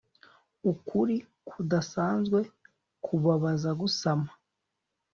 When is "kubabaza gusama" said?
3.05-4.29